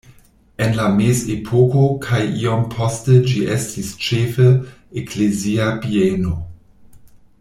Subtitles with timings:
[0.67, 4.49] En la mezepoko kaj iom poste ĝi estis ĉefe
[5.03, 6.35] eklezia bieno.